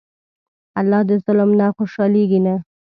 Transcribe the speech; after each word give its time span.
الله 0.79 1.01
د 1.09 1.11
ظلم 1.25 1.49
نه 1.59 1.67
خوشحالېږي 1.77 2.39
نه. 2.45 2.55